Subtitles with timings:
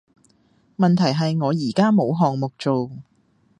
[0.77, 2.89] 問題係我而家冇項目做